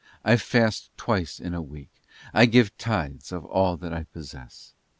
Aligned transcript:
I 0.25 0.35
fast 0.37 0.89
twice 0.97 1.39
in 1.39 1.53
a 1.53 1.61
week, 1.61 1.91
I 2.33 2.47
give 2.47 2.75
tithes 2.79 3.31
of 3.31 3.45
all 3.45 3.77
that 3.77 3.93
I 3.93 4.05
possess. 4.05 4.73